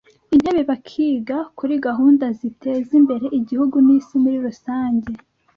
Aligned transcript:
intebe 0.35 0.61
bakiga 0.69 1.37
kuri 1.57 1.73
gahunda 1.87 2.25
ziteza 2.39 2.91
imbere 2.99 3.25
Igihugu 3.39 3.75
n’isi 3.85 4.15
muri 4.23 4.37
rusange 4.45 5.11